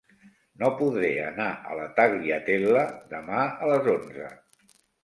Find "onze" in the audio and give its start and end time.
3.97-4.35